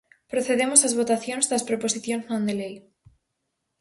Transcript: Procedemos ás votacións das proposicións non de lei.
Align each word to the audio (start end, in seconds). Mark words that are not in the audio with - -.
Procedemos 0.31 0.83
ás 0.87 0.97
votacións 1.01 1.45
das 1.51 1.65
proposicións 1.69 2.23
non 2.31 2.41
de 2.47 2.53
lei. 2.61 2.75